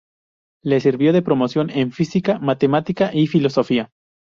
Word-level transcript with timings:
Le 0.63 0.79
sirvió 0.79 1.13
de 1.13 1.21
promoción 1.21 1.69
en 1.69 1.91
física, 1.91 2.39
matemática 2.39 3.11
y 3.13 3.27
filosofía. 3.27 3.91